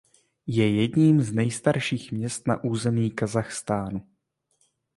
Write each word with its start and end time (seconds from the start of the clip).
Je 0.47 0.75
jedním 0.81 1.21
z 1.21 1.31
nejstarších 1.31 2.11
měst 2.11 2.47
na 2.47 2.63
území 2.63 3.11
Kazachstánu. 3.11 4.07